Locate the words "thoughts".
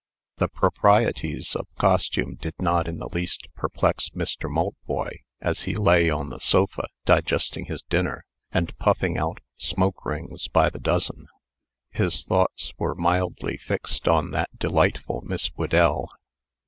12.25-12.71